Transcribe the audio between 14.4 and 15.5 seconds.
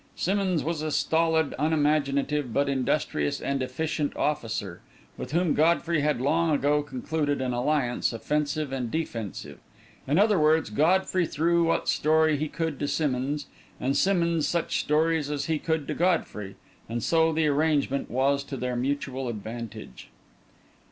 such stories as